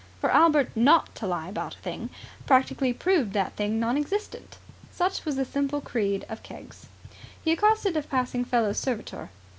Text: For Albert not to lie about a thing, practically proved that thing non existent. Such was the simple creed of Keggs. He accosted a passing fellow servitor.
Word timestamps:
For 0.19 0.31
Albert 0.31 0.69
not 0.75 1.13
to 1.17 1.27
lie 1.27 1.47
about 1.47 1.75
a 1.75 1.79
thing, 1.79 2.09
practically 2.47 2.91
proved 2.91 3.33
that 3.33 3.55
thing 3.55 3.79
non 3.79 3.99
existent. 3.99 4.57
Such 4.89 5.25
was 5.25 5.35
the 5.35 5.45
simple 5.45 5.79
creed 5.79 6.25
of 6.27 6.41
Keggs. 6.41 6.87
He 7.39 7.51
accosted 7.51 7.95
a 7.95 8.01
passing 8.01 8.43
fellow 8.43 8.73
servitor. 8.73 9.29